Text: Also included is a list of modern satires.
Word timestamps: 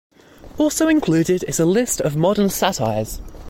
Also 0.57 0.87
included 0.87 1.43
is 1.43 1.59
a 1.59 1.65
list 1.67 2.01
of 2.01 2.15
modern 2.15 2.49
satires. 2.49 3.21